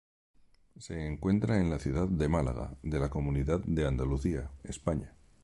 Se 0.79 0.99
encuentra 1.05 1.59
en 1.59 1.69
la 1.69 1.77
ciudad 1.77 2.07
de 2.07 2.27
Málaga 2.27 2.75
de 2.81 2.97
la 2.97 3.11
comunidad 3.11 3.59
de 3.67 3.85
Andalucía, 3.85 4.49
España. 4.63 5.13